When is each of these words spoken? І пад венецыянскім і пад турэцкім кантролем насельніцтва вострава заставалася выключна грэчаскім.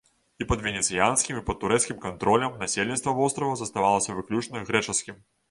І 0.43 0.45
пад 0.51 0.61
венецыянскім 0.67 1.37
і 1.41 1.43
пад 1.49 1.59
турэцкім 1.65 1.99
кантролем 2.07 2.57
насельніцтва 2.65 3.15
вострава 3.21 3.61
заставалася 3.61 4.17
выключна 4.19 4.65
грэчаскім. 4.73 5.23